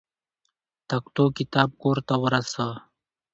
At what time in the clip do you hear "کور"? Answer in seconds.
1.81-1.97